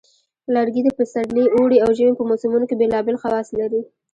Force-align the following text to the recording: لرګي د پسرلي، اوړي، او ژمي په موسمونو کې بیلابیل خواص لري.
لرګي 0.53 0.81
د 0.85 0.89
پسرلي، 0.97 1.45
اوړي، 1.55 1.77
او 1.83 1.89
ژمي 1.97 2.13
په 2.17 2.23
موسمونو 2.29 2.65
کې 2.69 2.79
بیلابیل 2.81 3.17
خواص 3.21 3.47
لري. 3.59 3.81